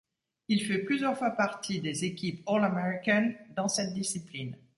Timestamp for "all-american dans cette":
2.47-3.93